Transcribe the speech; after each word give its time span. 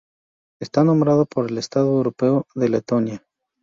Está 0.59 0.83
nombrado 0.83 1.27
por 1.27 1.47
el 1.51 1.59
estado 1.59 1.89
europeo 1.91 2.47
de 2.55 2.69
Letonia. 2.69 3.23